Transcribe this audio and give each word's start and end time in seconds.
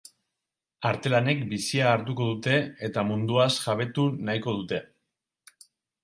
Artelanek 0.91 1.41
bizia 1.49 1.91
hartuko 1.97 2.29
dute 2.29 2.55
eta 2.87 3.03
munduaz 3.09 3.49
jabetu 3.65 4.07
nahiko 4.31 4.55
dute. 4.63 4.81